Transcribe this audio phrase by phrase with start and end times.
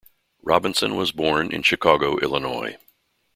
[0.41, 2.75] Robinson was born in Chicago, Illinois.